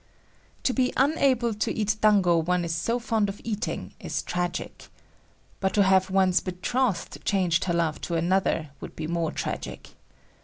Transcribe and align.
To 0.63 0.73
be 0.73 0.91
unable 0.97 1.53
to 1.53 1.71
eat 1.71 1.97
dango 2.01 2.37
one 2.39 2.65
is 2.65 2.73
so 2.73 2.97
fond 2.97 3.29
of 3.29 3.39
eating, 3.43 3.93
is 3.99 4.23
tragic. 4.23 4.87
But 5.59 5.75
to 5.75 5.83
have 5.83 6.09
one's 6.09 6.39
betrothed 6.39 7.23
change 7.23 7.65
her 7.65 7.73
love 7.75 8.01
to 8.09 8.15
another, 8.15 8.71
would 8.79 8.95
be 8.95 9.05
more 9.05 9.31
tragic. 9.31 9.89